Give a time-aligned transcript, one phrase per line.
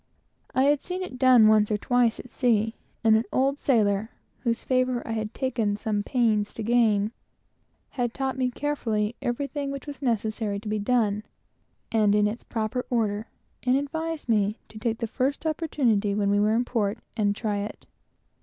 [0.55, 4.63] I had seen it done once or twice at sea, and an old sailor, whose
[4.63, 7.11] favor I had taken some pains to gain,
[7.91, 11.21] had taught me carefully everything which was necessary to be done,
[11.91, 13.27] and in its proper order,
[13.61, 17.57] and advised me to take the first opportunity when we were in port, and try
[17.59, 17.85] it.